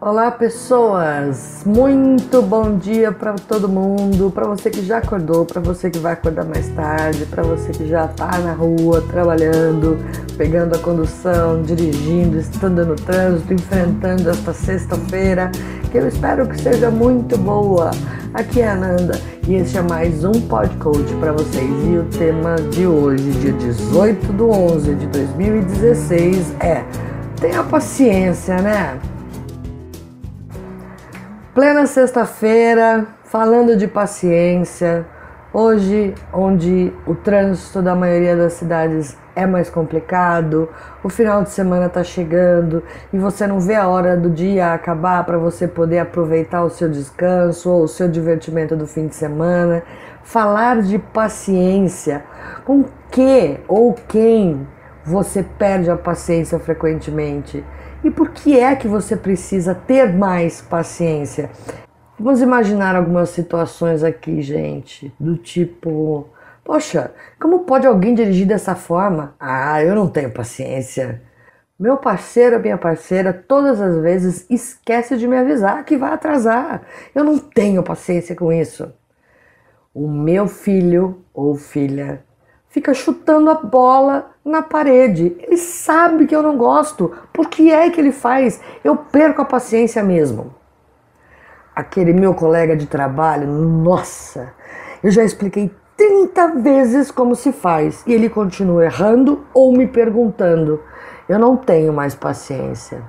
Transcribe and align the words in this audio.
Olá, 0.00 0.30
pessoas! 0.30 1.64
Muito 1.66 2.40
bom 2.40 2.76
dia 2.76 3.10
para 3.10 3.32
todo 3.32 3.68
mundo, 3.68 4.30
para 4.30 4.46
você 4.46 4.70
que 4.70 4.80
já 4.82 4.98
acordou, 4.98 5.44
para 5.44 5.60
você 5.60 5.90
que 5.90 5.98
vai 5.98 6.12
acordar 6.12 6.44
mais 6.44 6.68
tarde, 6.68 7.26
para 7.26 7.42
você 7.42 7.72
que 7.72 7.84
já 7.88 8.04
está 8.04 8.38
na 8.38 8.52
rua 8.52 9.02
trabalhando, 9.10 9.98
pegando 10.36 10.76
a 10.76 10.78
condução, 10.78 11.62
dirigindo, 11.62 12.38
estando 12.38 12.86
no 12.86 12.94
trânsito, 12.94 13.52
enfrentando 13.52 14.30
esta 14.30 14.52
sexta-feira, 14.52 15.50
que 15.90 15.98
eu 15.98 16.06
espero 16.06 16.46
que 16.46 16.62
seja 16.62 16.92
muito 16.92 17.36
boa. 17.36 17.90
Aqui 18.34 18.60
é 18.60 18.68
a 18.68 18.74
Ananda 18.74 19.20
e 19.48 19.56
este 19.56 19.78
é 19.78 19.82
mais 19.82 20.24
um 20.24 20.30
podcast 20.30 21.12
para 21.16 21.32
vocês. 21.32 21.70
E 21.88 21.98
o 21.98 22.04
tema 22.04 22.54
de 22.70 22.86
hoje, 22.86 23.32
dia 23.40 23.52
18 23.52 24.32
de 24.32 24.42
11 24.44 24.94
de 24.94 25.06
2016, 25.08 26.54
é 26.60 26.84
Tenha 27.40 27.64
paciência, 27.64 28.62
né? 28.62 28.98
Plena 31.58 31.86
sexta-feira, 31.86 33.04
falando 33.24 33.76
de 33.76 33.88
paciência. 33.88 35.04
Hoje, 35.52 36.14
onde 36.32 36.92
o 37.04 37.16
trânsito 37.16 37.82
da 37.82 37.96
maioria 37.96 38.36
das 38.36 38.52
cidades 38.52 39.18
é 39.34 39.44
mais 39.44 39.68
complicado, 39.68 40.68
o 41.02 41.08
final 41.08 41.42
de 41.42 41.50
semana 41.50 41.86
está 41.86 42.04
chegando 42.04 42.84
e 43.12 43.18
você 43.18 43.44
não 43.44 43.58
vê 43.58 43.74
a 43.74 43.88
hora 43.88 44.16
do 44.16 44.30
dia 44.30 44.72
acabar 44.72 45.24
para 45.24 45.36
você 45.36 45.66
poder 45.66 45.98
aproveitar 45.98 46.62
o 46.62 46.70
seu 46.70 46.88
descanso 46.88 47.68
ou 47.68 47.82
o 47.82 47.88
seu 47.88 48.08
divertimento 48.08 48.76
do 48.76 48.86
fim 48.86 49.08
de 49.08 49.16
semana. 49.16 49.82
Falar 50.22 50.80
de 50.80 50.96
paciência, 50.96 52.22
com 52.64 52.84
que 53.10 53.58
ou 53.66 53.94
quem 54.06 54.64
você 55.04 55.42
perde 55.42 55.90
a 55.90 55.96
paciência 55.96 56.56
frequentemente? 56.60 57.64
E 58.04 58.10
por 58.10 58.30
que 58.30 58.58
é 58.58 58.76
que 58.76 58.86
você 58.86 59.16
precisa 59.16 59.74
ter 59.74 60.12
mais 60.12 60.60
paciência? 60.60 61.50
Vamos 62.18 62.40
imaginar 62.40 62.94
algumas 62.94 63.30
situações 63.30 64.04
aqui, 64.04 64.40
gente, 64.40 65.12
do 65.18 65.36
tipo: 65.36 66.28
Poxa, 66.64 67.12
como 67.40 67.60
pode 67.60 67.86
alguém 67.86 68.14
dirigir 68.14 68.46
dessa 68.46 68.76
forma? 68.76 69.34
Ah, 69.38 69.82
eu 69.82 69.94
não 69.96 70.08
tenho 70.08 70.30
paciência. 70.30 71.22
Meu 71.78 71.96
parceiro, 71.96 72.60
minha 72.60 72.78
parceira, 72.78 73.32
todas 73.32 73.80
as 73.80 73.96
vezes 74.00 74.46
esquece 74.50 75.16
de 75.16 75.26
me 75.26 75.36
avisar 75.36 75.84
que 75.84 75.96
vai 75.96 76.12
atrasar. 76.12 76.82
Eu 77.14 77.24
não 77.24 77.38
tenho 77.38 77.82
paciência 77.82 78.34
com 78.34 78.52
isso. 78.52 78.92
O 79.94 80.08
meu 80.08 80.46
filho 80.46 81.24
ou 81.32 81.56
filha 81.56 82.22
fica 82.78 82.94
chutando 82.94 83.50
a 83.50 83.54
bola 83.54 84.30
na 84.44 84.62
parede. 84.62 85.36
Ele 85.40 85.56
sabe 85.56 86.26
que 86.26 86.34
eu 86.34 86.42
não 86.42 86.56
gosto. 86.56 87.12
Por 87.32 87.48
que 87.48 87.72
é 87.72 87.90
que 87.90 88.00
ele 88.00 88.12
faz? 88.12 88.60
Eu 88.84 88.94
perco 88.96 89.42
a 89.42 89.44
paciência 89.44 90.00
mesmo. 90.02 90.54
Aquele 91.74 92.12
meu 92.12 92.34
colega 92.34 92.76
de 92.76 92.86
trabalho, 92.86 93.48
nossa, 93.48 94.52
eu 95.02 95.10
já 95.10 95.24
expliquei 95.24 95.72
30 95.96 96.48
vezes 96.60 97.10
como 97.10 97.34
se 97.34 97.50
faz 97.50 98.04
e 98.06 98.12
ele 98.12 98.28
continua 98.28 98.84
errando 98.84 99.44
ou 99.52 99.72
me 99.72 99.88
perguntando. 99.88 100.80
Eu 101.28 101.38
não 101.38 101.56
tenho 101.56 101.92
mais 101.92 102.14
paciência. 102.14 103.02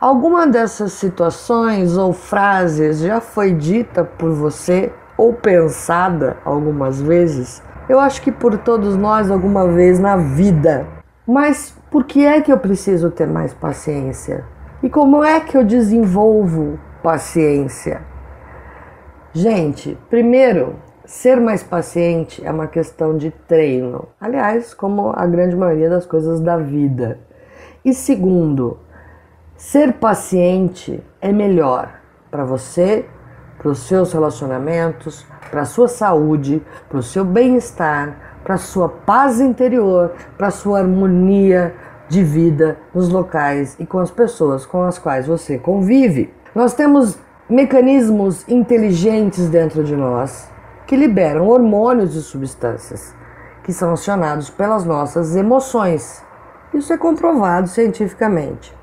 Alguma 0.00 0.44
dessas 0.44 0.92
situações 0.92 1.96
ou 1.96 2.12
frases 2.12 2.98
já 2.98 3.20
foi 3.20 3.52
dita 3.52 4.02
por 4.02 4.32
você 4.32 4.92
ou 5.16 5.32
pensada 5.32 6.36
algumas 6.44 7.00
vezes? 7.00 7.62
Eu 7.88 7.98
acho 7.98 8.22
que 8.22 8.30
por 8.30 8.56
todos 8.58 8.96
nós 8.96 9.30
alguma 9.30 9.66
vez 9.66 9.98
na 9.98 10.16
vida. 10.16 10.86
Mas 11.26 11.76
por 11.90 12.04
que 12.04 12.24
é 12.24 12.40
que 12.40 12.52
eu 12.52 12.58
preciso 12.58 13.10
ter 13.10 13.26
mais 13.26 13.52
paciência? 13.52 14.44
E 14.82 14.88
como 14.88 15.22
é 15.22 15.40
que 15.40 15.56
eu 15.56 15.64
desenvolvo 15.64 16.78
paciência? 17.02 18.02
Gente, 19.32 19.96
primeiro, 20.10 20.76
ser 21.04 21.40
mais 21.40 21.62
paciente 21.62 22.44
é 22.44 22.50
uma 22.50 22.66
questão 22.66 23.16
de 23.16 23.30
treino. 23.30 24.08
Aliás, 24.20 24.74
como 24.74 25.12
a 25.14 25.26
grande 25.26 25.56
maioria 25.56 25.88
das 25.90 26.06
coisas 26.06 26.40
da 26.40 26.56
vida. 26.56 27.18
E 27.84 27.92
segundo, 27.92 28.78
ser 29.56 29.94
paciente 29.94 31.02
é 31.20 31.32
melhor 31.32 31.92
para 32.30 32.44
você, 32.44 33.06
para 33.62 33.70
os 33.70 33.78
seus 33.86 34.12
relacionamentos, 34.12 35.24
para 35.50 35.62
a 35.62 35.64
sua 35.64 35.86
saúde, 35.86 36.60
para 36.88 36.98
o 36.98 37.02
seu 37.02 37.24
bem-estar, 37.24 38.16
para 38.42 38.56
a 38.56 38.58
sua 38.58 38.88
paz 38.88 39.40
interior, 39.40 40.12
para 40.36 40.48
a 40.48 40.50
sua 40.50 40.80
harmonia 40.80 41.74
de 42.08 42.24
vida 42.24 42.76
nos 42.92 43.08
locais 43.08 43.76
e 43.78 43.86
com 43.86 43.98
as 43.98 44.10
pessoas 44.10 44.66
com 44.66 44.82
as 44.82 44.98
quais 44.98 45.26
você 45.26 45.58
convive. 45.58 46.34
Nós 46.54 46.74
temos 46.74 47.18
mecanismos 47.48 48.46
inteligentes 48.48 49.48
dentro 49.48 49.84
de 49.84 49.94
nós 49.94 50.50
que 50.86 50.96
liberam 50.96 51.48
hormônios 51.48 52.16
e 52.16 52.22
substâncias 52.22 53.14
que 53.62 53.72
são 53.72 53.92
acionados 53.92 54.50
pelas 54.50 54.84
nossas 54.84 55.36
emoções. 55.36 56.22
Isso 56.74 56.92
é 56.92 56.98
comprovado 56.98 57.68
cientificamente. 57.68 58.74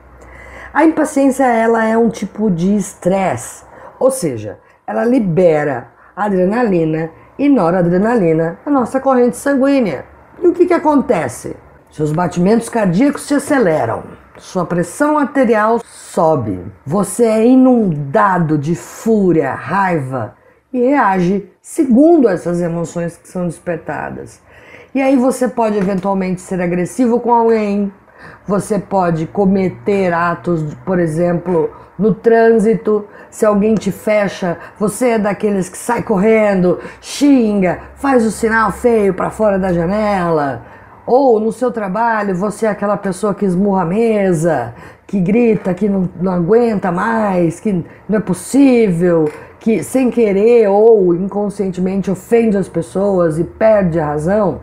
A 0.73 0.85
impaciência 0.85 1.45
ela 1.45 1.83
é 1.83 1.97
um 1.97 2.09
tipo 2.09 2.49
de 2.49 2.75
estresse, 2.75 3.63
ou 3.99 4.11
seja, 4.11 4.59
ela 4.89 5.05
libera 5.05 5.89
adrenalina 6.15 7.11
e 7.37 7.47
noradrenalina 7.47 8.57
na 8.65 8.71
nossa 8.71 8.99
corrente 8.99 9.37
sanguínea. 9.37 10.03
E 10.41 10.47
o 10.47 10.51
que, 10.51 10.65
que 10.65 10.73
acontece? 10.73 11.55
Seus 11.91 12.11
batimentos 12.11 12.69
cardíacos 12.69 13.21
se 13.21 13.35
aceleram, 13.35 14.01
sua 14.39 14.65
pressão 14.65 15.19
arterial 15.19 15.79
sobe, 15.85 16.59
você 16.83 17.25
é 17.25 17.45
inundado 17.45 18.57
de 18.57 18.73
fúria, 18.73 19.53
raiva 19.53 20.33
e 20.73 20.79
reage 20.79 21.47
segundo 21.61 22.27
essas 22.27 22.59
emoções 22.59 23.15
que 23.15 23.27
são 23.27 23.45
despertadas. 23.45 24.41
E 24.95 25.03
aí 25.03 25.15
você 25.15 25.47
pode 25.47 25.77
eventualmente 25.77 26.41
ser 26.41 26.59
agressivo 26.59 27.19
com 27.19 27.31
alguém, 27.31 27.93
você 28.45 28.79
pode 28.79 29.25
cometer 29.27 30.13
atos, 30.13 30.73
por 30.85 30.99
exemplo, 30.99 31.69
no 31.97 32.13
trânsito, 32.13 33.05
se 33.29 33.45
alguém 33.45 33.75
te 33.75 33.91
fecha, 33.91 34.57
você 34.79 35.09
é 35.09 35.19
daqueles 35.19 35.67
que 35.67 35.77
sai 35.77 36.01
correndo, 36.01 36.79
xinga, 37.01 37.79
faz 37.95 38.25
o 38.25 38.31
sinal 38.31 38.71
feio 38.71 39.13
para 39.13 39.29
fora 39.29 39.59
da 39.59 39.73
janela. 39.73 40.63
Ou 41.05 41.39
no 41.39 41.51
seu 41.51 41.71
trabalho, 41.71 42.35
você 42.35 42.65
é 42.67 42.69
aquela 42.69 42.95
pessoa 42.95 43.33
que 43.33 43.43
esmurra 43.43 43.81
a 43.81 43.85
mesa, 43.85 44.73
que 45.05 45.19
grita, 45.19 45.73
que 45.73 45.89
não, 45.89 46.07
não 46.21 46.31
aguenta 46.31 46.91
mais, 46.91 47.59
que 47.59 47.83
não 48.07 48.17
é 48.17 48.21
possível, 48.21 49.29
que 49.59 49.83
sem 49.83 50.09
querer 50.09 50.69
ou 50.69 51.13
inconscientemente 51.13 52.09
ofende 52.09 52.57
as 52.57 52.69
pessoas 52.69 53.37
e 53.37 53.43
perde 53.43 53.99
a 53.99 54.05
razão. 54.05 54.61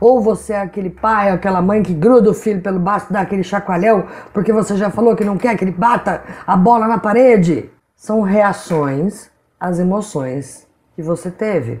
Ou 0.00 0.20
você 0.20 0.52
é 0.52 0.60
aquele 0.60 0.90
pai, 0.90 1.30
aquela 1.30 1.62
mãe 1.62 1.82
que 1.82 1.94
gruda 1.94 2.30
o 2.30 2.34
filho 2.34 2.60
pelo 2.60 2.78
baço, 2.78 3.12
dá 3.12 3.20
aquele 3.20 3.42
chacoalhão, 3.42 4.04
porque 4.32 4.52
você 4.52 4.76
já 4.76 4.90
falou 4.90 5.16
que 5.16 5.24
não 5.24 5.36
quer 5.36 5.56
que 5.56 5.64
ele 5.64 5.72
bata 5.72 6.22
a 6.46 6.56
bola 6.56 6.86
na 6.86 6.98
parede. 6.98 7.70
São 7.96 8.20
reações 8.20 9.30
às 9.58 9.78
emoções 9.78 10.66
que 10.94 11.02
você 11.02 11.30
teve. 11.30 11.80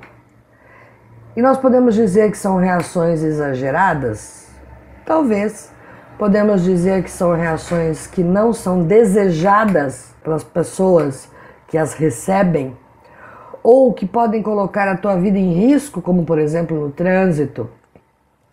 E 1.36 1.42
nós 1.42 1.58
podemos 1.58 1.94
dizer 1.94 2.30
que 2.30 2.38
são 2.38 2.56
reações 2.56 3.22
exageradas? 3.22 4.48
Talvez. 5.04 5.70
Podemos 6.18 6.62
dizer 6.62 7.02
que 7.02 7.10
são 7.10 7.34
reações 7.34 8.06
que 8.06 8.24
não 8.24 8.54
são 8.54 8.82
desejadas 8.82 10.14
pelas 10.24 10.42
pessoas 10.42 11.28
que 11.68 11.76
as 11.76 11.92
recebem, 11.92 12.74
ou 13.62 13.92
que 13.92 14.06
podem 14.06 14.42
colocar 14.42 14.88
a 14.88 14.96
tua 14.96 15.16
vida 15.16 15.36
em 15.36 15.52
risco, 15.52 16.00
como 16.00 16.24
por 16.24 16.38
exemplo 16.38 16.80
no 16.80 16.90
trânsito, 16.90 17.68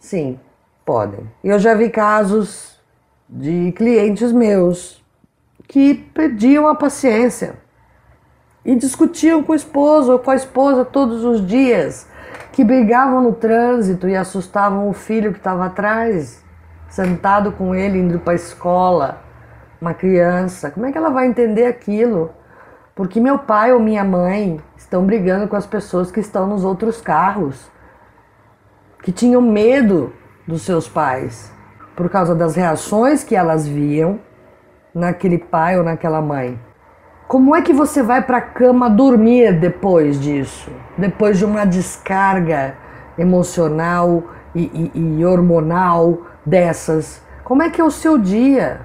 Sim, 0.03 0.38
podem. 0.86 1.31
Eu 1.41 1.58
já 1.58 1.74
vi 1.74 1.90
casos 1.90 2.78
de 3.30 3.72
clientes 3.72 4.34
meus 4.34 5.02
que 5.66 5.94
perdiam 5.94 6.68
a 6.68 6.76
paciência 6.76 7.55
e 8.66 8.76
discutiam 8.76 9.41
com 9.41 9.53
o 9.53 9.55
esposo 9.55 10.11
ou 10.11 10.20
com 10.20 10.29
a 10.29 10.35
esposa 10.35 10.84
todos 10.84 11.23
os 11.23 11.47
dias, 11.47 12.05
que 12.52 12.66
brigavam 12.66 13.22
no 13.22 13.32
trânsito 13.32 14.09
e 14.09 14.14
assustavam 14.14 14.90
o 14.90 14.94
filho 14.94 15.32
que 15.32 15.38
estava 15.38 15.67
atrás, 15.67 16.44
sentado 16.90 17.53
com 17.53 17.73
ele 17.73 17.97
indo 17.97 18.20
para 18.20 18.34
a 18.34 18.35
escola, 18.35 19.22
uma 19.79 19.94
criança. 19.94 20.70
Como 20.70 20.85
é 20.85 20.91
que 20.91 20.97
ela 20.97 21.11
vai 21.11 21.28
entender 21.28 21.66
aquilo? 21.66 22.29
Porque 22.94 23.22
meu 23.22 23.40
pai 23.40 23.72
ou 23.72 23.79
minha 23.79 24.03
mãe 24.03 24.59
estão 24.76 25.06
brigando 25.06 25.47
com 25.47 25.56
as 25.56 25.66
pessoas 25.66 26.11
que 26.11 26.20
estão 26.20 26.46
nos 26.46 26.66
outros 26.66 26.99
carros 26.99 27.72
que 29.03 29.11
tinham 29.11 29.41
medo 29.41 30.14
dos 30.47 30.64
seus 30.64 30.88
pais 30.88 31.52
por 31.96 32.09
causa 32.09 32.34
das 32.34 32.55
reações 32.55 33.23
que 33.23 33.35
elas 33.35 33.67
viam 33.67 34.20
naquele 34.96 35.38
pai 35.38 35.78
ou 35.78 35.84
naquela 35.84 36.22
mãe. 36.22 36.59
Como 37.28 37.55
é 37.55 37.61
que 37.61 37.73
você 37.73 38.02
vai 38.02 38.22
para 38.22 38.38
a 38.38 38.41
cama 38.41 38.90
dormir 38.90 39.59
depois 39.59 40.20
disso? 40.20 40.72
Depois 40.97 41.38
de 41.38 41.46
uma 41.46 41.66
descarga 41.66 42.76
emocional 43.17 44.23
e, 44.55 44.91
e, 44.94 45.20
e 45.20 45.26
hormonal 45.26 46.22
dessas? 46.46 47.22
Como 47.44 47.61
é 47.61 47.70
que 47.70 47.82
é 47.82 47.84
o 47.84 47.91
seu 47.91 48.17
dia? 48.17 48.82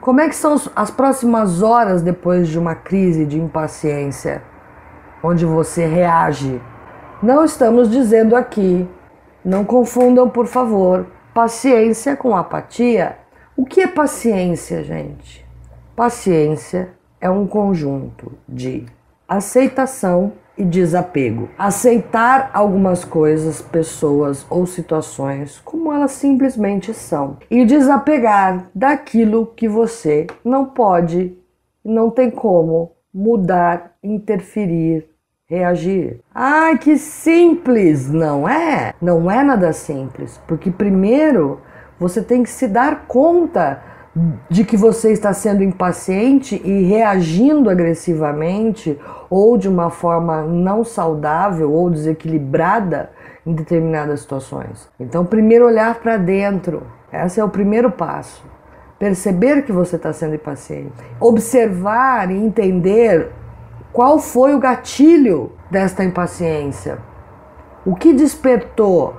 Como 0.00 0.20
é 0.20 0.28
que 0.28 0.34
são 0.34 0.56
as 0.74 0.90
próximas 0.90 1.62
horas 1.62 2.02
depois 2.02 2.48
de 2.48 2.58
uma 2.58 2.74
crise 2.74 3.26
de 3.26 3.38
impaciência, 3.38 4.42
onde 5.22 5.44
você 5.44 5.86
reage? 5.86 6.60
Não 7.22 7.44
estamos 7.44 7.90
dizendo 7.90 8.34
aqui, 8.34 8.88
não 9.44 9.64
confundam, 9.64 10.28
por 10.28 10.46
favor, 10.46 11.06
paciência 11.32 12.16
com 12.16 12.36
apatia. 12.36 13.18
O 13.56 13.64
que 13.64 13.80
é 13.80 13.86
paciência, 13.86 14.82
gente? 14.82 15.46
Paciência 15.96 16.90
é 17.20 17.28
um 17.28 17.46
conjunto 17.46 18.32
de 18.48 18.86
aceitação 19.28 20.32
e 20.56 20.64
desapego. 20.64 21.48
Aceitar 21.58 22.50
algumas 22.52 23.04
coisas, 23.04 23.62
pessoas 23.62 24.46
ou 24.50 24.66
situações 24.66 25.60
como 25.64 25.92
elas 25.92 26.12
simplesmente 26.12 26.92
são. 26.92 27.38
E 27.50 27.64
desapegar 27.64 28.68
daquilo 28.74 29.46
que 29.46 29.68
você 29.68 30.26
não 30.44 30.66
pode, 30.66 31.36
não 31.84 32.10
tem 32.10 32.30
como 32.30 32.92
mudar, 33.12 33.96
interferir, 34.02 35.09
reagir. 35.50 36.20
Ai, 36.32 36.78
que 36.78 36.96
simples! 36.96 38.08
Não 38.08 38.48
é? 38.48 38.94
Não 39.02 39.28
é 39.28 39.42
nada 39.42 39.72
simples, 39.72 40.40
porque 40.46 40.70
primeiro 40.70 41.60
você 41.98 42.22
tem 42.22 42.44
que 42.44 42.50
se 42.50 42.68
dar 42.68 43.06
conta 43.08 43.82
de 44.48 44.64
que 44.64 44.76
você 44.76 45.12
está 45.12 45.32
sendo 45.32 45.62
impaciente 45.62 46.60
e 46.64 46.82
reagindo 46.82 47.68
agressivamente 47.68 48.98
ou 49.28 49.56
de 49.58 49.68
uma 49.68 49.90
forma 49.90 50.42
não 50.42 50.84
saudável 50.84 51.72
ou 51.72 51.90
desequilibrada 51.90 53.10
em 53.44 53.52
determinadas 53.52 54.20
situações. 54.20 54.88
Então, 54.98 55.24
primeiro 55.24 55.66
olhar 55.66 55.96
para 55.96 56.16
dentro. 56.16 56.82
Esse 57.12 57.40
é 57.40 57.44
o 57.44 57.48
primeiro 57.48 57.90
passo. 57.90 58.44
Perceber 58.98 59.62
que 59.62 59.72
você 59.72 59.96
está 59.96 60.12
sendo 60.12 60.34
impaciente. 60.34 60.92
Observar 61.20 62.30
e 62.30 62.36
entender 62.36 63.30
qual 63.92 64.18
foi 64.18 64.54
o 64.54 64.58
gatilho 64.58 65.52
desta 65.70 66.04
impaciência. 66.04 66.98
O 67.84 67.94
que 67.94 68.12
despertou? 68.12 69.14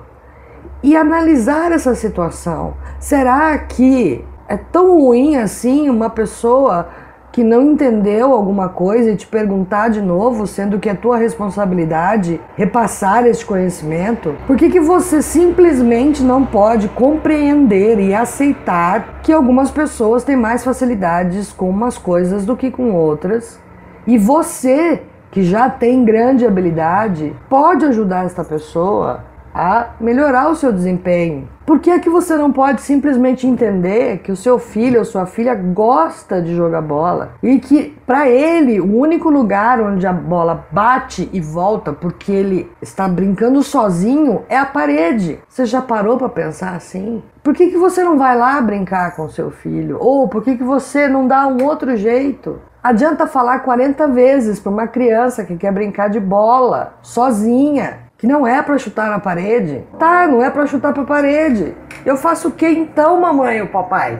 E 0.82 0.96
analisar 0.96 1.72
essa 1.72 1.94
situação. 1.94 2.74
Será 2.98 3.56
que 3.58 4.24
é 4.48 4.56
tão 4.56 5.00
ruim 5.00 5.36
assim 5.36 5.88
uma 5.88 6.10
pessoa 6.10 6.88
que 7.32 7.42
não 7.42 7.62
entendeu 7.62 8.32
alguma 8.32 8.68
coisa 8.68 9.10
e 9.10 9.16
te 9.16 9.26
perguntar 9.26 9.88
de 9.88 10.02
novo, 10.02 10.46
sendo 10.46 10.78
que 10.78 10.88
é 10.88 10.94
tua 10.94 11.16
responsabilidade 11.16 12.38
repassar 12.56 13.26
esse 13.26 13.44
conhecimento? 13.44 14.34
Por 14.46 14.56
que, 14.56 14.68
que 14.68 14.80
você 14.80 15.22
simplesmente 15.22 16.22
não 16.22 16.44
pode 16.44 16.88
compreender 16.88 17.98
e 17.98 18.14
aceitar 18.14 19.20
que 19.22 19.32
algumas 19.32 19.70
pessoas 19.70 20.24
têm 20.24 20.36
mais 20.36 20.62
facilidades 20.62 21.50
com 21.50 21.70
umas 21.70 21.96
coisas 21.96 22.44
do 22.44 22.54
que 22.54 22.70
com 22.70 22.92
outras? 22.92 23.58
E 24.06 24.18
você, 24.18 25.02
que 25.30 25.42
já 25.42 25.70
tem 25.70 26.04
grande 26.04 26.46
habilidade, 26.46 27.34
pode 27.48 27.84
ajudar 27.84 28.24
esta 28.24 28.44
pessoa 28.44 29.24
a 29.54 29.90
melhorar 30.00 30.48
o 30.48 30.56
seu 30.56 30.72
desempenho. 30.72 31.48
Por 31.64 31.78
que 31.78 31.90
é 31.90 31.98
que 31.98 32.10
você 32.10 32.36
não 32.36 32.50
pode 32.50 32.82
simplesmente 32.82 33.46
entender 33.46 34.18
que 34.18 34.32
o 34.32 34.36
seu 34.36 34.58
filho 34.58 34.98
ou 34.98 35.04
sua 35.04 35.26
filha 35.26 35.54
gosta 35.54 36.42
de 36.42 36.54
jogar 36.54 36.82
bola 36.82 37.34
e 37.42 37.58
que 37.58 37.96
para 38.06 38.28
ele 38.28 38.80
o 38.80 38.96
único 38.96 39.30
lugar 39.30 39.80
onde 39.80 40.06
a 40.06 40.12
bola 40.12 40.66
bate 40.72 41.30
e 41.32 41.40
volta 41.40 41.92
porque 41.92 42.32
ele 42.32 42.70
está 42.80 43.06
brincando 43.06 43.62
sozinho 43.62 44.42
é 44.48 44.58
a 44.58 44.66
parede? 44.66 45.38
Você 45.48 45.64
já 45.64 45.80
parou 45.80 46.16
para 46.16 46.28
pensar 46.28 46.74
assim? 46.74 47.22
Por 47.42 47.54
que, 47.54 47.68
que 47.68 47.78
você 47.78 48.02
não 48.02 48.18
vai 48.18 48.36
lá 48.36 48.60
brincar 48.60 49.14
com 49.14 49.28
seu 49.28 49.50
filho? 49.50 49.98
Ou 50.00 50.28
por 50.28 50.42
que, 50.42 50.56
que 50.56 50.64
você 50.64 51.06
não 51.08 51.28
dá 51.28 51.46
um 51.46 51.64
outro 51.64 51.96
jeito? 51.96 52.58
Adianta 52.82 53.28
falar 53.28 53.60
40 53.60 54.08
vezes 54.08 54.58
para 54.58 54.72
uma 54.72 54.88
criança 54.88 55.44
que 55.44 55.56
quer 55.56 55.70
brincar 55.70 56.10
de 56.10 56.18
bola 56.18 56.94
sozinha 57.00 58.00
que 58.18 58.26
não 58.26 58.44
é 58.44 58.60
para 58.60 58.76
chutar 58.76 59.08
na 59.08 59.20
parede. 59.20 59.84
Tá, 60.00 60.26
não 60.26 60.42
é 60.42 60.50
para 60.50 60.66
chutar 60.66 60.92
para 60.92 61.04
parede. 61.04 61.76
Eu 62.04 62.16
faço 62.16 62.48
o 62.48 62.50
que 62.50 62.68
então, 62.68 63.20
mamãe 63.20 63.60
ou 63.60 63.68
papai? 63.68 64.18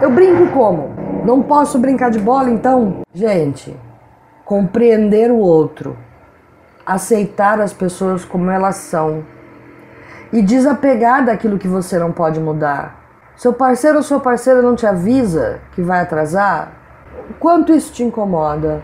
Eu 0.00 0.10
brinco 0.10 0.48
como? 0.52 0.94
Não 1.22 1.42
posso 1.42 1.78
brincar 1.78 2.10
de 2.10 2.18
bola 2.18 2.48
então? 2.48 3.02
Gente, 3.12 3.78
compreender 4.42 5.30
o 5.30 5.36
outro, 5.36 5.96
aceitar 6.86 7.60
as 7.60 7.74
pessoas 7.74 8.24
como 8.24 8.50
elas 8.50 8.76
são 8.76 9.22
e 10.32 10.40
desapegar 10.40 11.26
daquilo 11.26 11.58
que 11.58 11.68
você 11.68 11.98
não 11.98 12.10
pode 12.10 12.40
mudar. 12.40 13.00
Seu 13.36 13.52
parceiro 13.52 13.98
ou 13.98 14.02
sua 14.02 14.18
parceira 14.18 14.62
não 14.62 14.74
te 14.74 14.86
avisa 14.86 15.60
que 15.72 15.82
vai 15.82 16.00
atrasar? 16.00 16.81
Quanto 17.38 17.72
isso 17.72 17.92
te 17.92 18.02
incomoda? 18.02 18.82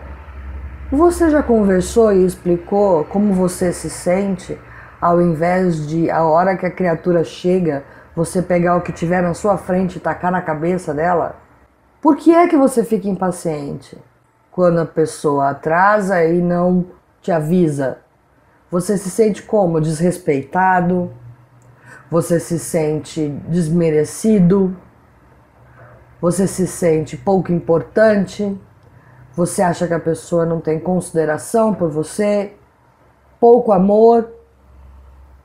Você 0.91 1.29
já 1.29 1.43
conversou 1.43 2.11
e 2.11 2.25
explicou 2.25 3.03
como 3.05 3.33
você 3.33 3.71
se 3.71 3.89
sente 3.89 4.57
ao 4.99 5.21
invés 5.21 5.87
de 5.87 6.09
a 6.09 6.23
hora 6.23 6.57
que 6.57 6.65
a 6.65 6.71
criatura 6.71 7.23
chega, 7.23 7.83
você 8.15 8.41
pegar 8.41 8.75
o 8.75 8.81
que 8.81 8.91
tiver 8.91 9.21
na 9.21 9.33
sua 9.33 9.57
frente 9.57 9.95
e 9.95 9.99
tacar 9.99 10.31
na 10.31 10.41
cabeça 10.41 10.93
dela? 10.93 11.37
Por 12.01 12.17
que 12.17 12.33
é 12.33 12.47
que 12.47 12.57
você 12.57 12.83
fica 12.83 13.07
impaciente 13.07 13.97
quando 14.51 14.79
a 14.79 14.85
pessoa 14.85 15.51
atrasa 15.51 16.23
e 16.25 16.41
não 16.41 16.85
te 17.21 17.31
avisa? 17.31 17.99
Você 18.71 18.97
se 18.97 19.09
sente 19.09 19.43
como? 19.43 19.79
Desrespeitado? 19.79 21.11
Você 22.11 22.39
se 22.39 22.59
sente 22.59 23.29
desmerecido? 23.47 24.75
Você 26.21 26.47
se 26.47 26.67
sente 26.67 27.15
pouco 27.15 27.51
importante? 27.51 28.59
Você 29.33 29.61
acha 29.61 29.87
que 29.87 29.93
a 29.93 29.99
pessoa 29.99 30.45
não 30.45 30.59
tem 30.59 30.79
consideração 30.79 31.73
por 31.73 31.89
você? 31.89 32.53
Pouco 33.39 33.71
amor? 33.71 34.29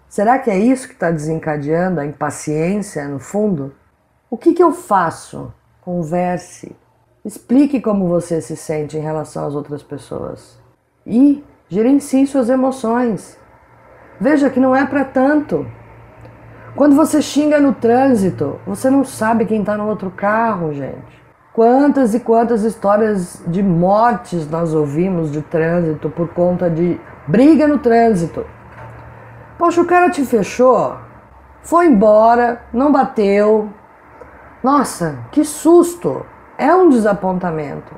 Será 0.08 0.38
que 0.38 0.50
é 0.50 0.58
isso 0.58 0.88
que 0.88 0.94
está 0.94 1.10
desencadeando 1.10 2.00
a 2.00 2.06
impaciência 2.06 3.06
no 3.06 3.20
fundo? 3.20 3.72
O 4.28 4.36
que, 4.36 4.52
que 4.52 4.62
eu 4.62 4.72
faço? 4.72 5.52
Converse. 5.80 6.74
Explique 7.24 7.80
como 7.80 8.08
você 8.08 8.40
se 8.40 8.56
sente 8.56 8.96
em 8.96 9.00
relação 9.00 9.46
às 9.46 9.54
outras 9.54 9.82
pessoas. 9.82 10.58
E 11.06 11.44
gerencie 11.68 12.26
suas 12.26 12.48
emoções. 12.48 13.38
Veja 14.20 14.50
que 14.50 14.58
não 14.58 14.74
é 14.74 14.84
para 14.84 15.04
tanto. 15.04 15.66
Quando 16.76 16.96
você 16.96 17.22
xinga 17.22 17.60
no 17.60 17.72
trânsito, 17.72 18.58
você 18.66 18.90
não 18.90 19.04
sabe 19.04 19.44
quem 19.44 19.60
está 19.60 19.76
no 19.76 19.86
outro 19.86 20.10
carro, 20.10 20.72
gente. 20.74 21.22
Quantas 21.52 22.14
e 22.14 22.20
quantas 22.20 22.64
histórias 22.64 23.40
de 23.46 23.62
mortes 23.62 24.50
nós 24.50 24.74
ouvimos 24.74 25.30
de 25.30 25.40
trânsito 25.40 26.10
por 26.10 26.30
conta 26.30 26.68
de 26.68 27.00
briga 27.28 27.68
no 27.68 27.78
trânsito. 27.78 28.44
Poxa, 29.56 29.82
o 29.82 29.84
cara 29.84 30.10
te 30.10 30.24
fechou, 30.24 30.96
foi 31.62 31.86
embora, 31.86 32.62
não 32.72 32.90
bateu. 32.90 33.68
Nossa, 34.60 35.18
que 35.30 35.44
susto! 35.44 36.26
É 36.58 36.74
um 36.74 36.88
desapontamento. 36.88 37.94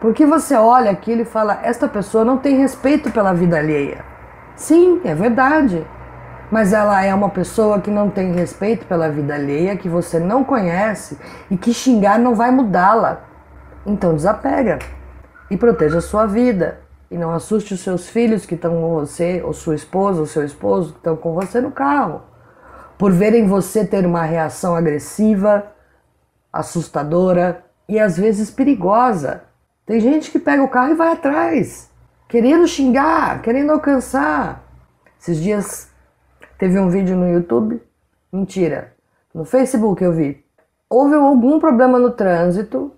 Porque 0.00 0.26
você 0.26 0.56
olha 0.56 0.90
aquilo 0.90 1.22
e 1.22 1.24
fala: 1.24 1.60
esta 1.62 1.86
pessoa 1.86 2.24
não 2.24 2.38
tem 2.38 2.56
respeito 2.56 3.12
pela 3.12 3.32
vida 3.32 3.56
alheia. 3.56 4.04
Sim, 4.56 5.00
é 5.04 5.14
verdade 5.14 5.86
mas 6.50 6.72
ela 6.72 7.02
é 7.04 7.14
uma 7.14 7.28
pessoa 7.30 7.80
que 7.80 7.90
não 7.90 8.10
tem 8.10 8.32
respeito 8.32 8.84
pela 8.86 9.08
vida 9.08 9.34
alheia, 9.34 9.76
que 9.76 9.88
você 9.88 10.18
não 10.18 10.42
conhece 10.42 11.16
e 11.50 11.56
que 11.56 11.72
xingar 11.72 12.18
não 12.18 12.34
vai 12.34 12.50
mudá-la. 12.50 13.22
Então 13.86 14.14
desapega 14.14 14.78
e 15.50 15.56
proteja 15.56 15.98
a 15.98 16.02
sua 16.02 16.26
vida. 16.26 16.80
E 17.10 17.18
não 17.18 17.32
assuste 17.32 17.74
os 17.74 17.80
seus 17.80 18.08
filhos 18.08 18.46
que 18.46 18.54
estão 18.54 18.72
com 18.72 18.90
você, 18.90 19.42
ou 19.44 19.52
sua 19.52 19.74
esposa, 19.74 20.20
ou 20.20 20.26
seu 20.26 20.44
esposo 20.44 20.92
que 20.92 20.98
estão 20.98 21.16
com 21.16 21.34
você 21.34 21.60
no 21.60 21.72
carro. 21.72 22.22
Por 22.96 23.10
verem 23.10 23.46
você 23.48 23.84
ter 23.84 24.06
uma 24.06 24.22
reação 24.22 24.76
agressiva, 24.76 25.66
assustadora 26.52 27.64
e 27.88 27.98
às 27.98 28.16
vezes 28.16 28.50
perigosa. 28.50 29.42
Tem 29.84 29.98
gente 29.98 30.30
que 30.30 30.38
pega 30.38 30.62
o 30.62 30.68
carro 30.68 30.92
e 30.92 30.94
vai 30.94 31.12
atrás, 31.12 31.90
querendo 32.28 32.68
xingar, 32.68 33.42
querendo 33.42 33.72
alcançar. 33.72 34.62
Esses 35.18 35.38
dias 35.38 35.89
Teve 36.60 36.78
um 36.78 36.90
vídeo 36.90 37.16
no 37.16 37.26
YouTube, 37.26 37.82
mentira, 38.30 38.92
no 39.34 39.46
Facebook 39.46 40.04
eu 40.04 40.12
vi. 40.12 40.44
Houve 40.90 41.14
algum 41.14 41.58
problema 41.58 41.98
no 41.98 42.10
trânsito, 42.10 42.92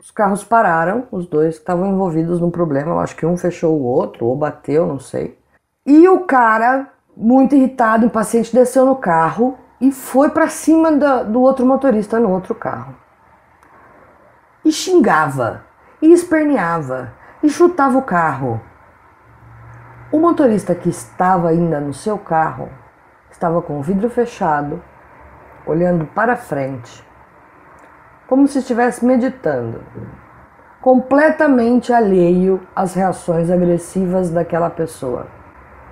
os 0.00 0.12
carros 0.12 0.44
pararam, 0.44 1.08
os 1.10 1.26
dois 1.26 1.56
estavam 1.56 1.92
envolvidos 1.92 2.40
num 2.40 2.52
problema, 2.52 2.92
eu 2.92 3.00
acho 3.00 3.16
que 3.16 3.26
um 3.26 3.36
fechou 3.36 3.76
o 3.76 3.82
outro, 3.82 4.26
ou 4.26 4.36
bateu, 4.36 4.86
não 4.86 5.00
sei. 5.00 5.36
E 5.84 6.08
o 6.08 6.20
cara, 6.20 6.86
muito 7.16 7.56
irritado, 7.56 8.06
impaciente, 8.06 8.54
desceu 8.54 8.86
no 8.86 8.94
carro 8.94 9.58
e 9.80 9.90
foi 9.90 10.30
para 10.30 10.46
cima 10.46 10.92
do, 10.92 11.32
do 11.32 11.40
outro 11.40 11.66
motorista 11.66 12.20
no 12.20 12.30
outro 12.30 12.54
carro. 12.54 12.94
E 14.64 14.70
xingava, 14.70 15.64
e 16.00 16.12
esperneava, 16.12 17.12
e 17.42 17.48
chutava 17.48 17.98
o 17.98 18.02
carro. 18.02 18.60
O 20.12 20.20
motorista 20.20 20.74
que 20.74 20.90
estava 20.90 21.48
ainda 21.48 21.80
no 21.80 21.94
seu 21.94 22.18
carro 22.18 22.68
estava 23.30 23.62
com 23.62 23.78
o 23.78 23.82
vidro 23.82 24.10
fechado, 24.10 24.82
olhando 25.64 26.04
para 26.04 26.36
frente, 26.36 27.02
como 28.28 28.46
se 28.46 28.58
estivesse 28.58 29.02
meditando, 29.06 29.80
completamente 30.82 31.94
alheio 31.94 32.60
às 32.76 32.92
reações 32.92 33.50
agressivas 33.50 34.28
daquela 34.28 34.68
pessoa. 34.68 35.28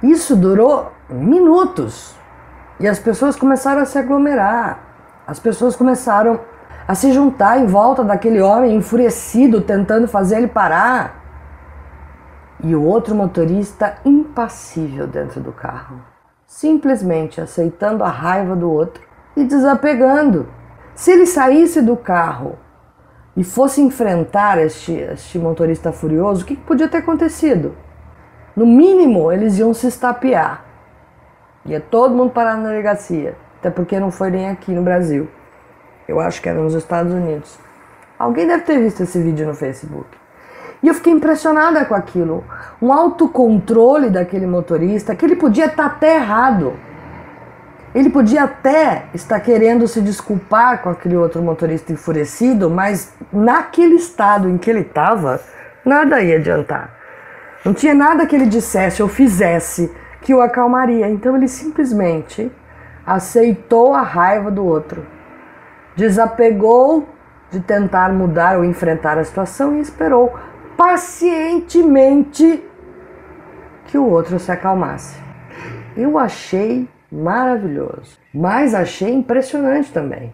Isso 0.03 0.37
durou 0.37 0.93
minutos 1.09 2.15
e 2.79 2.87
as 2.87 2.99
pessoas 2.99 3.37
começaram 3.37 3.81
a 3.81 3.87
se 3.87 3.99
aglomerar, 3.99 4.81
as 5.27 5.41
pessoas 5.41 5.75
começaram 5.75 6.41
a 6.87 6.95
se 6.95 7.11
juntar 7.11 7.59
em 7.59 7.67
volta 7.67 8.05
daquele 8.05 8.43
homem 8.43 8.77
enfurecido, 8.77 9.63
tentando 9.63 10.07
fazer 10.07 10.37
ele 10.37 10.49
parar. 10.49 11.20
E 12.63 12.75
o 12.75 12.83
outro 12.83 13.15
motorista 13.15 13.97
impassível 14.05 15.07
dentro 15.07 15.41
do 15.41 15.51
carro, 15.51 16.01
simplesmente 16.47 17.41
aceitando 17.41 18.05
a 18.05 18.09
raiva 18.09 18.55
do 18.55 18.71
outro 18.71 19.03
e 19.37 19.45
desapegando. 19.45 20.49
Se 20.95 21.11
ele 21.13 21.25
saísse 21.25 21.81
do 21.81 21.97
carro 21.97 22.59
e 23.37 23.43
fosse 23.43 23.81
enfrentar 23.81 24.59
este, 24.59 24.93
este 24.93 25.39
motorista 25.39 25.93
furioso, 25.93 26.43
o 26.43 26.47
que 26.47 26.57
podia 26.57 26.89
ter 26.89 26.99
acontecido? 26.99 27.75
No 28.55 28.67
mínimo, 28.67 29.33
eles 29.33 29.59
iam 29.59 29.73
se 29.73 29.87
estapear. 29.87 30.65
Ia 31.65 31.81
todo 31.81 32.15
mundo 32.15 32.33
parar 32.33 32.57
na 32.57 32.69
delegacia. 32.69 33.37
Até 33.59 33.71
porque 33.71 33.99
não 33.99 34.11
foi 34.11 34.31
nem 34.31 34.51
aqui 34.51 34.73
no 34.73 34.83
Brasil. 34.83 35.29
Eu 36.07 36.21
acho 36.21 36.43
que 36.43 36.49
era 36.49 36.61
nos 36.61 36.75
Estados 36.75 37.13
Unidos. 37.13 37.59
Alguém 38.19 38.47
deve 38.47 38.65
ter 38.65 38.79
visto 38.79 39.03
esse 39.03 39.23
vídeo 39.23 39.47
no 39.47 39.55
Facebook. 39.55 40.20
E 40.83 40.89
eu 40.89 40.95
fiquei 40.95 41.13
impressionada 41.13 41.85
com 41.85 41.95
aquilo. 41.95 42.45
Um 42.81 42.93
autocontrole 42.93 44.09
daquele 44.09 44.47
motorista, 44.47 45.15
que 45.15 45.25
ele 45.25 45.37
podia 45.37 45.67
estar 45.67 45.87
até 45.87 46.17
errado. 46.17 46.73
Ele 47.95 48.09
podia 48.09 48.45
até 48.45 49.07
estar 49.13 49.41
querendo 49.41 49.87
se 49.89 50.01
desculpar 50.01 50.81
com 50.81 50.89
aquele 50.89 51.17
outro 51.17 51.43
motorista 51.43 51.93
enfurecido, 51.93 52.71
mas 52.71 53.13
naquele 53.33 53.97
estado 53.97 54.49
em 54.49 54.57
que 54.57 54.71
ele 54.71 54.81
estava, 54.81 55.41
nada 55.85 56.23
ia 56.23 56.37
adiantar. 56.37 56.91
Não 57.65 57.75
tinha 57.75 57.93
nada 57.93 58.27
que 58.27 58.35
ele 58.35 58.47
dissesse 58.47 59.03
ou 59.03 59.09
fizesse 59.09 59.93
que 60.23 60.33
o 60.33 60.41
acalmaria. 60.41 61.09
Então 61.11 61.37
ele 61.37 61.49
simplesmente 61.49 62.51
aceitou 63.05 63.93
a 63.93 64.03
raiva 64.03 64.51
do 64.51 64.65
outro, 64.65 65.05
desapegou 65.97 67.09
de 67.51 67.59
tentar 67.59 68.13
mudar 68.13 68.57
ou 68.57 68.65
enfrentar 68.65 69.19
a 69.19 69.25
situação 69.25 69.77
e 69.77 69.81
esperou 69.81 70.33
pacientemente 70.81 72.67
que 73.85 73.99
o 73.99 74.09
outro 74.09 74.39
se 74.39 74.51
acalmasse. 74.51 75.21
Eu 75.95 76.19
achei 76.19 76.89
maravilhoso. 77.13 78.19
Mas 78.33 78.73
achei 78.73 79.13
impressionante 79.13 79.93
também, 79.93 80.33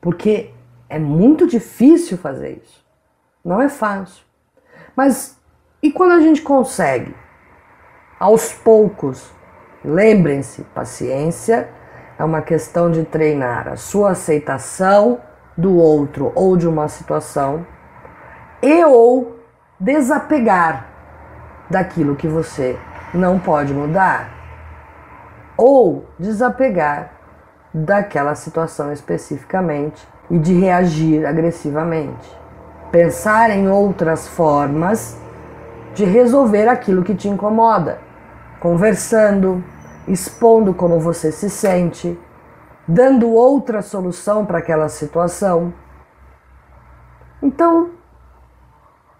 porque 0.00 0.52
é 0.88 1.00
muito 1.00 1.48
difícil 1.48 2.16
fazer 2.16 2.60
isso. 2.62 2.86
Não 3.44 3.60
é 3.60 3.68
fácil. 3.68 4.24
Mas 4.94 5.36
e 5.82 5.90
quando 5.90 6.12
a 6.12 6.20
gente 6.20 6.42
consegue? 6.42 7.12
Aos 8.20 8.52
poucos, 8.52 9.32
lembrem-se, 9.84 10.62
paciência 10.62 11.68
é 12.16 12.22
uma 12.22 12.40
questão 12.40 12.88
de 12.88 13.02
treinar 13.02 13.66
a 13.66 13.74
sua 13.74 14.12
aceitação 14.12 15.20
do 15.58 15.76
outro 15.76 16.30
ou 16.36 16.56
de 16.56 16.68
uma 16.68 16.86
situação 16.86 17.66
e 18.62 18.84
ou 18.84 19.35
desapegar 19.78 20.86
daquilo 21.68 22.16
que 22.16 22.28
você 22.28 22.78
não 23.12 23.38
pode 23.38 23.72
mudar 23.72 24.30
ou 25.56 26.06
desapegar 26.18 27.10
daquela 27.72 28.34
situação 28.34 28.92
especificamente 28.92 30.06
e 30.30 30.38
de 30.38 30.54
reagir 30.54 31.26
agressivamente. 31.26 32.30
Pensar 32.90 33.50
em 33.50 33.68
outras 33.68 34.26
formas 34.26 35.18
de 35.94 36.04
resolver 36.04 36.68
aquilo 36.68 37.02
que 37.02 37.14
te 37.14 37.28
incomoda, 37.28 37.98
conversando, 38.60 39.62
expondo 40.06 40.72
como 40.72 41.00
você 41.00 41.32
se 41.32 41.50
sente, 41.50 42.18
dando 42.86 43.30
outra 43.30 43.82
solução 43.82 44.44
para 44.44 44.58
aquela 44.58 44.88
situação. 44.88 45.72
Então, 47.42 47.90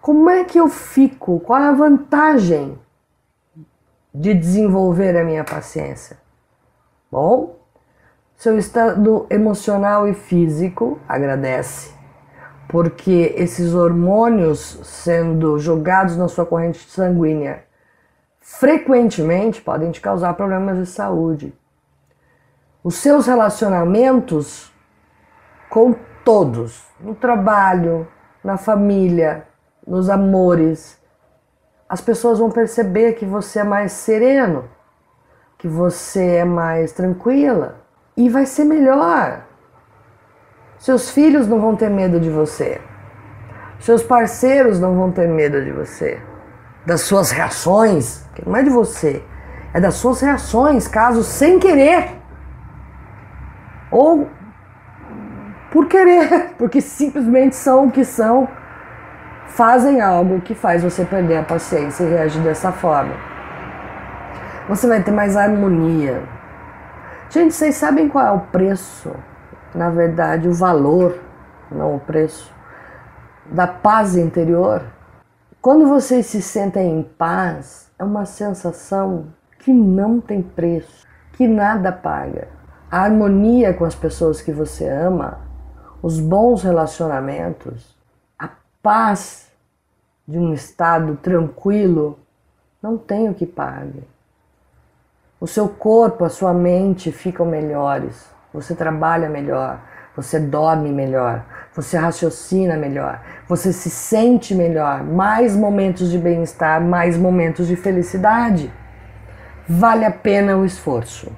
como 0.01 0.29
é 0.29 0.43
que 0.43 0.59
eu 0.59 0.67
fico? 0.67 1.39
Qual 1.39 1.61
é 1.61 1.67
a 1.67 1.73
vantagem 1.73 2.77
de 4.13 4.33
desenvolver 4.33 5.17
a 5.17 5.23
minha 5.23 5.43
paciência? 5.43 6.17
Bom, 7.11 7.57
seu 8.35 8.57
estado 8.57 9.25
emocional 9.29 10.07
e 10.07 10.13
físico 10.13 10.99
agradece, 11.07 11.93
porque 12.69 13.33
esses 13.35 13.73
hormônios 13.73 14.79
sendo 14.83 15.57
jogados 15.57 16.15
na 16.17 16.27
sua 16.27 16.45
corrente 16.45 16.79
sanguínea 16.89 17.63
frequentemente 18.39 19.61
podem 19.61 19.91
te 19.91 19.99
causar 19.99 20.33
problemas 20.35 20.77
de 20.77 20.85
saúde. 20.85 21.53
Os 22.83 22.95
seus 22.95 23.27
relacionamentos 23.27 24.71
com 25.69 25.93
todos, 26.23 26.85
no 26.99 27.15
trabalho, 27.15 28.07
na 28.43 28.55
família, 28.55 29.46
nos 29.87 30.09
amores, 30.09 31.01
as 31.87 32.01
pessoas 32.01 32.39
vão 32.39 32.51
perceber 32.51 33.13
que 33.13 33.25
você 33.25 33.59
é 33.59 33.63
mais 33.63 33.93
sereno 33.93 34.69
que 35.57 35.67
você 35.67 36.37
é 36.37 36.45
mais 36.45 36.91
tranquila 36.91 37.81
e 38.15 38.29
vai 38.29 38.45
ser 38.45 38.63
melhor. 38.63 39.45
Seus 40.77 41.09
filhos 41.09 41.47
não 41.47 41.59
vão 41.59 41.75
ter 41.75 41.89
medo 41.89 42.19
de 42.19 42.29
você. 42.29 42.79
Seus 43.79 44.03
parceiros 44.03 44.79
não 44.79 44.95
vão 44.95 45.11
ter 45.11 45.27
medo 45.27 45.63
de 45.63 45.71
você. 45.71 46.21
Das 46.85 47.01
suas 47.01 47.31
reações, 47.31 48.23
que 48.35 48.47
não 48.47 48.55
é 48.55 48.63
de 48.63 48.69
você, 48.69 49.23
é 49.73 49.79
das 49.79 49.95
suas 49.95 50.21
reações, 50.21 50.87
caso 50.87 51.23
sem 51.23 51.59
querer 51.59 52.15
ou 53.89 54.29
por 55.71 55.87
querer, 55.87 56.53
porque 56.57 56.81
simplesmente 56.81 57.55
são 57.55 57.87
o 57.87 57.91
que 57.91 58.05
são, 58.05 58.47
fazem 59.47 60.01
algo 60.01 60.41
que 60.41 60.53
faz 60.53 60.83
você 60.83 61.03
perder 61.03 61.37
a 61.37 61.43
paciência 61.43 62.03
e 62.03 62.09
reagir 62.09 62.41
dessa 62.41 62.71
forma 62.71 63.13
você 64.67 64.85
vai 64.85 65.01
ter 65.01 65.11
mais 65.11 65.37
harmonia. 65.37 66.21
Gente, 67.29 67.53
vocês 67.53 67.75
sabem 67.75 68.09
qual 68.09 68.25
é 68.25 68.31
o 68.31 68.39
preço? 68.39 69.13
Na 69.73 69.89
verdade, 69.89 70.47
o 70.47 70.53
valor, 70.53 71.17
não 71.71 71.95
o 71.95 71.99
preço, 71.99 72.53
da 73.45 73.65
paz 73.65 74.17
interior. 74.17 74.83
Quando 75.61 75.87
vocês 75.87 76.25
se 76.25 76.41
sentem 76.41 76.99
em 76.99 77.03
paz, 77.03 77.89
é 77.97 78.03
uma 78.03 78.25
sensação 78.25 79.27
que 79.59 79.71
não 79.71 80.19
tem 80.19 80.41
preço, 80.41 81.05
que 81.33 81.47
nada 81.47 81.91
paga. 81.91 82.49
A 82.91 83.01
harmonia 83.01 83.73
com 83.73 83.85
as 83.85 83.95
pessoas 83.95 84.41
que 84.41 84.51
você 84.51 84.87
ama, 84.87 85.39
os 86.01 86.19
bons 86.19 86.63
relacionamentos, 86.63 87.96
paz 88.87 89.51
de 90.25 90.39
um 90.39 90.53
estado 90.53 91.17
tranquilo, 91.17 92.17
não 92.81 92.97
tem 92.97 93.27
o 93.27 93.33
que 93.33 93.45
pague. 93.45 94.01
O 95.41 95.45
seu 95.45 95.67
corpo, 95.67 96.23
a 96.23 96.29
sua 96.29 96.53
mente 96.53 97.11
ficam 97.11 97.45
melhores. 97.45 98.29
Você 98.53 98.73
trabalha 98.73 99.27
melhor, 99.27 99.81
você 100.15 100.39
dorme 100.39 100.89
melhor, 100.89 101.43
você 101.75 101.97
raciocina 101.97 102.77
melhor, 102.77 103.21
você 103.45 103.73
se 103.73 103.89
sente 103.89 104.55
melhor. 104.55 105.03
Mais 105.03 105.53
momentos 105.53 106.09
de 106.09 106.17
bem-estar, 106.17 106.79
mais 106.79 107.17
momentos 107.17 107.67
de 107.67 107.75
felicidade. 107.75 108.71
Vale 109.67 110.05
a 110.05 110.11
pena 110.11 110.55
o 110.55 110.63
esforço. 110.63 111.29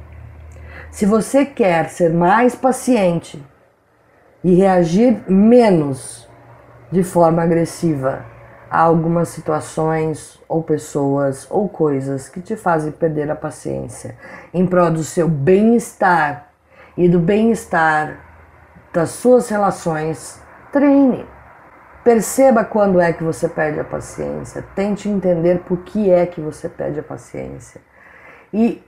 Se 0.91 1.03
você 1.03 1.47
quer 1.47 1.89
ser 1.89 2.13
mais 2.13 2.53
paciente 2.53 3.43
e 4.43 4.53
reagir 4.53 5.23
menos 5.27 6.28
de 6.91 7.03
forma 7.03 7.43
agressiva, 7.43 8.25
há 8.69 8.81
algumas 8.81 9.29
situações 9.29 10.39
ou 10.47 10.63
pessoas 10.63 11.47
ou 11.49 11.67
coisas 11.67 12.29
que 12.29 12.41
te 12.41 12.55
fazem 12.55 12.91
perder 12.91 13.29
a 13.29 13.35
paciência 13.35 14.15
em 14.53 14.65
prol 14.65 14.91
do 14.91 15.03
seu 15.03 15.27
bem-estar 15.27 16.49
e 16.97 17.07
do 17.07 17.19
bem-estar 17.19 18.19
das 18.93 19.11
suas 19.11 19.49
relações. 19.49 20.41
Treine. 20.71 21.25
Perceba 22.03 22.63
quando 22.63 22.99
é 22.99 23.11
que 23.11 23.23
você 23.23 23.47
perde 23.47 23.79
a 23.79 23.83
paciência. 23.83 24.63
Tente 24.75 25.09
entender 25.09 25.59
por 25.59 25.79
que 25.79 26.09
é 26.09 26.25
que 26.25 26.41
você 26.41 26.69
perde 26.69 26.99
a 26.99 27.03
paciência. 27.03 27.81
E 28.53 28.83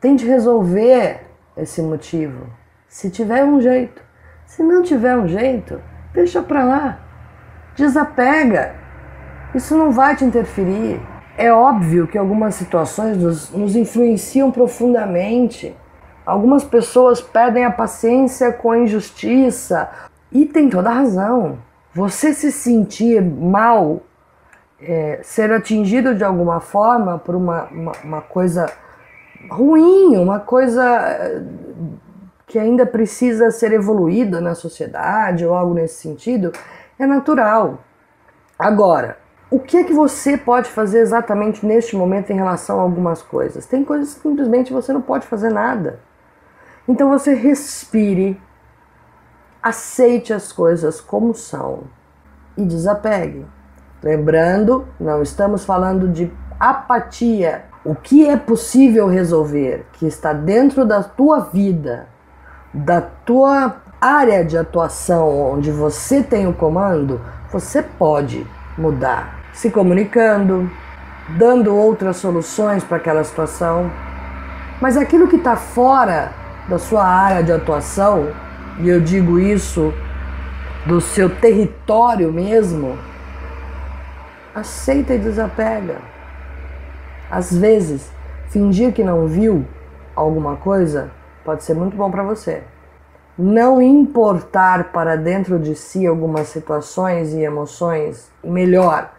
tente 0.00 0.26
resolver 0.26 1.26
esse 1.56 1.82
motivo. 1.82 2.46
Se 2.88 3.10
tiver 3.10 3.44
um 3.44 3.60
jeito. 3.60 4.02
Se 4.46 4.62
não 4.62 4.82
tiver 4.82 5.16
um 5.16 5.28
jeito, 5.28 5.80
deixa 6.12 6.42
pra 6.42 6.64
lá. 6.64 7.09
Desapega 7.76 8.80
isso 9.54 9.76
não 9.76 9.90
vai 9.90 10.14
te 10.14 10.24
interferir. 10.24 11.00
É 11.36 11.52
óbvio 11.52 12.06
que 12.06 12.16
algumas 12.16 12.54
situações 12.54 13.16
nos, 13.16 13.50
nos 13.50 13.74
influenciam 13.74 14.50
profundamente. 14.50 15.74
Algumas 16.24 16.62
pessoas 16.62 17.20
perdem 17.20 17.64
a 17.64 17.70
paciência 17.70 18.52
com 18.52 18.70
a 18.70 18.78
injustiça 18.78 19.90
E 20.32 20.46
tem 20.46 20.68
toda 20.68 20.90
a 20.90 20.94
razão. 20.94 21.58
Você 21.92 22.32
se 22.32 22.52
sentir 22.52 23.20
mal, 23.20 24.00
é, 24.80 25.18
ser 25.24 25.52
atingido 25.52 26.14
de 26.14 26.22
alguma 26.22 26.60
forma 26.60 27.18
por 27.18 27.34
uma, 27.34 27.64
uma, 27.64 27.92
uma 28.04 28.20
coisa 28.20 28.70
ruim, 29.50 30.16
uma 30.16 30.38
coisa 30.38 30.84
é, 30.84 31.42
que 32.46 32.60
ainda 32.60 32.86
precisa 32.86 33.50
ser 33.50 33.72
evoluída 33.72 34.40
na 34.40 34.54
sociedade 34.54 35.44
ou 35.44 35.52
algo 35.52 35.74
nesse 35.74 35.94
sentido, 35.94 36.52
é 37.00 37.06
natural. 37.06 37.82
Agora, 38.58 39.16
o 39.50 39.58
que 39.58 39.78
é 39.78 39.84
que 39.84 39.92
você 39.92 40.36
pode 40.36 40.68
fazer 40.68 41.00
exatamente 41.00 41.64
neste 41.64 41.96
momento 41.96 42.30
em 42.30 42.36
relação 42.36 42.78
a 42.78 42.82
algumas 42.82 43.22
coisas? 43.22 43.64
Tem 43.64 43.82
coisas 43.82 44.14
que 44.14 44.20
simplesmente 44.20 44.72
você 44.72 44.92
não 44.92 45.00
pode 45.00 45.26
fazer 45.26 45.50
nada. 45.50 46.00
Então 46.86 47.08
você 47.08 47.34
respire, 47.34 48.40
aceite 49.62 50.32
as 50.32 50.52
coisas 50.52 51.00
como 51.00 51.34
são 51.34 51.84
e 52.56 52.64
desapegue. 52.64 53.46
Lembrando, 54.02 54.86
não 54.98 55.22
estamos 55.22 55.64
falando 55.64 56.06
de 56.06 56.30
apatia. 56.58 57.64
O 57.82 57.94
que 57.94 58.28
é 58.28 58.36
possível 58.36 59.06
resolver, 59.06 59.86
que 59.94 60.06
está 60.06 60.34
dentro 60.34 60.84
da 60.84 61.02
tua 61.02 61.40
vida, 61.40 62.08
da 62.74 63.00
tua 63.00 63.76
área 64.00 64.44
de 64.44 64.56
atuação 64.56 65.52
onde 65.52 65.70
você 65.70 66.22
tem 66.22 66.46
o 66.46 66.52
comando, 66.52 67.20
você 67.50 67.82
pode 67.82 68.46
mudar 68.78 69.40
se 69.52 69.70
comunicando, 69.70 70.70
dando 71.30 71.74
outras 71.74 72.16
soluções 72.16 72.82
para 72.82 72.96
aquela 72.96 73.22
situação. 73.24 73.90
Mas 74.80 74.96
aquilo 74.96 75.28
que 75.28 75.36
está 75.36 75.56
fora 75.56 76.32
da 76.68 76.78
sua 76.78 77.04
área 77.04 77.42
de 77.42 77.52
atuação, 77.52 78.28
e 78.78 78.88
eu 78.88 79.00
digo 79.00 79.38
isso 79.38 79.92
do 80.86 81.00
seu 81.00 81.28
território 81.28 82.32
mesmo, 82.32 82.96
aceita 84.54 85.14
e 85.14 85.18
desapega. 85.18 85.98
Às 87.30 87.54
vezes, 87.56 88.10
fingir 88.48 88.92
que 88.92 89.04
não 89.04 89.26
viu 89.26 89.64
alguma 90.16 90.56
coisa 90.56 91.10
pode 91.44 91.62
ser 91.64 91.74
muito 91.74 91.96
bom 91.96 92.10
para 92.10 92.22
você. 92.22 92.62
Não 93.42 93.80
importar 93.80 94.92
para 94.92 95.16
dentro 95.16 95.58
de 95.58 95.74
si 95.74 96.06
algumas 96.06 96.48
situações 96.48 97.32
e 97.32 97.40
emoções, 97.40 98.30
melhor, 98.44 99.14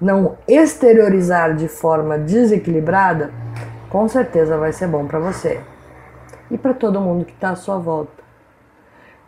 não 0.00 0.38
exteriorizar 0.46 1.56
de 1.56 1.66
forma 1.66 2.16
desequilibrada, 2.16 3.32
com 3.90 4.06
certeza 4.06 4.56
vai 4.56 4.72
ser 4.72 4.86
bom 4.86 5.08
para 5.08 5.18
você 5.18 5.60
e 6.52 6.56
para 6.56 6.72
todo 6.72 7.00
mundo 7.00 7.24
que 7.24 7.32
está 7.32 7.50
à 7.50 7.56
sua 7.56 7.76
volta. 7.76 8.22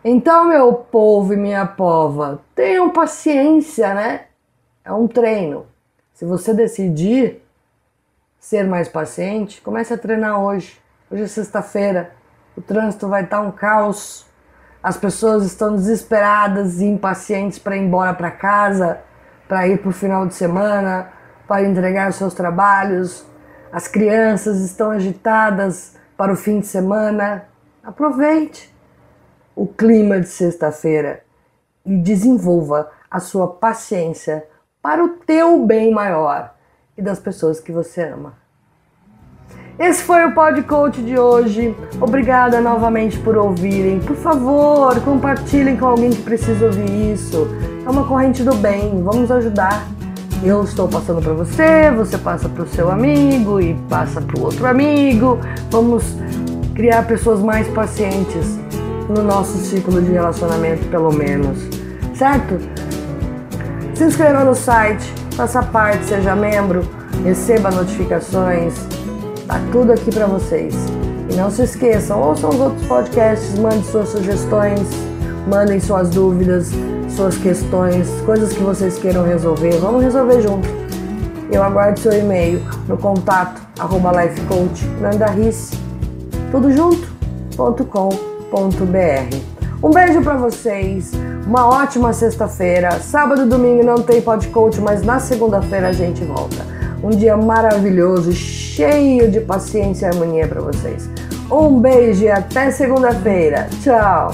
Então, 0.01 0.45
meu 0.45 0.73
povo 0.75 1.33
e 1.33 1.35
minha 1.35 1.65
pova, 1.65 2.39
tenham 2.55 2.89
paciência, 2.91 3.93
né? 3.93 4.27
É 4.85 4.93
um 4.93 5.09
treino. 5.09 5.65
Se 6.13 6.23
você 6.23 6.53
decidir 6.53 7.43
ser 8.39 8.63
mais 8.63 8.87
paciente, 8.87 9.59
comece 9.59 9.93
a 9.93 9.97
treinar 9.97 10.41
hoje. 10.41 10.79
Hoje 11.11 11.23
é 11.23 11.27
sexta-feira, 11.27 12.13
o 12.55 12.61
trânsito 12.61 13.09
vai 13.09 13.25
estar 13.25 13.41
um 13.41 13.51
caos, 13.51 14.25
as 14.81 14.97
pessoas 14.97 15.45
estão 15.45 15.75
desesperadas 15.75 16.79
e 16.79 16.85
impacientes 16.85 17.59
para 17.59 17.75
ir 17.75 17.81
embora 17.81 18.13
para 18.13 18.31
casa 18.31 18.99
para 19.47 19.67
ir 19.67 19.79
para 19.79 19.89
o 19.89 19.93
final 19.93 20.27
de 20.27 20.35
semana, 20.35 21.11
para 21.47 21.63
entregar 21.63 22.11
seus 22.13 22.33
trabalhos. 22.33 23.25
As 23.71 23.87
crianças 23.87 24.59
estão 24.59 24.91
agitadas 24.91 25.95
para 26.15 26.33
o 26.33 26.35
fim 26.35 26.59
de 26.59 26.67
semana. 26.67 27.45
Aproveite 27.83 28.73
o 29.55 29.65
clima 29.65 30.19
de 30.19 30.27
sexta-feira 30.27 31.23
e 31.85 31.95
desenvolva 31.97 32.91
a 33.09 33.19
sua 33.19 33.47
paciência 33.47 34.45
para 34.81 35.03
o 35.03 35.09
teu 35.09 35.65
bem 35.65 35.91
maior 35.91 36.53
e 36.97 37.01
das 37.01 37.19
pessoas 37.19 37.59
que 37.59 37.71
você 37.71 38.03
ama. 38.03 38.35
Esse 39.79 40.01
foi 40.01 40.25
o 40.25 40.31
Podcoach 40.31 41.03
de 41.03 41.19
hoje. 41.19 41.75
Obrigada 42.01 42.59
novamente 42.59 43.19
por 43.19 43.37
ouvirem. 43.37 43.99
Por 43.99 44.15
favor, 44.15 44.99
compartilhem 45.01 45.77
com 45.77 45.85
alguém 45.85 46.09
que 46.09 46.23
precisa 46.23 46.65
ouvir 46.65 47.13
isso. 47.13 47.47
É 47.85 47.89
uma 47.89 48.03
corrente 48.03 48.41
do 48.41 48.55
bem. 48.55 49.03
Vamos 49.03 49.29
ajudar. 49.29 49.87
Eu 50.43 50.63
estou 50.63 50.87
passando 50.87 51.21
para 51.21 51.33
você, 51.33 51.91
você 51.95 52.17
passa 52.17 52.49
para 52.49 52.63
o 52.63 52.67
seu 52.67 52.89
amigo 52.89 53.61
e 53.61 53.75
passa 53.87 54.19
para 54.19 54.39
o 54.39 54.45
outro 54.45 54.65
amigo. 54.65 55.39
Vamos 55.69 56.03
criar 56.73 57.05
pessoas 57.05 57.39
mais 57.39 57.67
pacientes 57.67 58.59
no 59.07 59.21
nosso 59.21 59.59
ciclo 59.59 60.01
de 60.01 60.11
relacionamento, 60.11 60.87
pelo 60.87 61.11
menos. 61.11 61.59
Certo? 62.15 62.57
Se 63.93 64.05
inscreva 64.05 64.43
no 64.43 64.55
site, 64.55 65.05
faça 65.35 65.61
parte, 65.61 66.03
seja 66.05 66.35
membro, 66.35 66.81
receba 67.23 67.69
notificações 67.69 68.96
Tá 69.47 69.61
tudo 69.71 69.93
aqui 69.93 70.11
para 70.13 70.25
vocês. 70.25 70.75
E 71.29 71.35
não 71.35 71.49
se 71.49 71.63
esqueçam, 71.63 72.21
ouçam 72.21 72.49
os 72.49 72.59
outros 72.59 72.85
podcasts, 72.85 73.57
mandem 73.57 73.83
suas 73.83 74.09
sugestões, 74.09 74.81
mandem 75.49 75.79
suas 75.79 76.09
dúvidas, 76.09 76.71
suas 77.09 77.37
questões, 77.37 78.09
coisas 78.25 78.51
que 78.53 78.61
vocês 78.61 78.97
queiram 78.97 79.23
resolver. 79.23 79.77
Vamos 79.79 80.03
resolver 80.03 80.41
junto. 80.41 80.67
Eu 81.49 81.63
aguardo 81.63 81.99
seu 81.99 82.11
e-mail 82.11 82.61
no 82.89 82.97
contato 82.97 83.61
arroba 83.79 84.11
tudo 86.51 86.71
junto.com.br. 86.71 87.87
Um 89.81 89.91
beijo 89.91 90.21
para 90.21 90.35
vocês, 90.35 91.11
uma 91.45 91.67
ótima 91.67 92.11
sexta-feira. 92.11 92.99
Sábado 92.99 93.43
e 93.43 93.45
domingo 93.45 93.83
não 93.83 94.01
tem 94.01 94.21
podcast, 94.21 94.81
mas 94.81 95.03
na 95.03 95.19
segunda-feira 95.19 95.89
a 95.89 95.93
gente 95.93 96.23
volta. 96.25 96.65
Um 97.03 97.11
dia 97.11 97.37
maravilhoso, 97.37 98.31
cheio 98.77 99.31
de 99.31 99.39
paciência 99.41 100.05
e 100.05 100.09
harmonia 100.09 100.47
para 100.47 100.61
vocês. 100.61 101.09
Um 101.51 101.79
beijo 101.79 102.25
e 102.25 102.29
até 102.29 102.69
segunda-feira. 102.69 103.67
Tchau! 103.81 104.31